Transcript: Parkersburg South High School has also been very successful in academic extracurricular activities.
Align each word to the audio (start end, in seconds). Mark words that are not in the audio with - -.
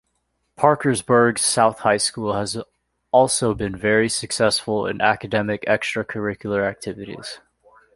Parkersburg 0.55 1.37
South 1.37 1.81
High 1.81 1.97
School 1.97 2.33
has 2.33 2.57
also 3.11 3.53
been 3.53 3.77
very 3.77 4.09
successful 4.09 4.87
in 4.87 4.99
academic 4.99 5.63
extracurricular 5.65 6.67
activities. 6.67 7.39